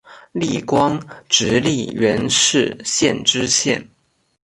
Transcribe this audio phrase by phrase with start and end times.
[0.31, 0.99] 历官
[1.29, 3.87] 直隶元氏县知县。